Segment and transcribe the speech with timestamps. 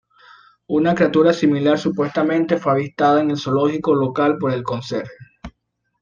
[0.65, 5.13] Una criatura similar supuestamente fue avistada en el zoológico local por el conserje.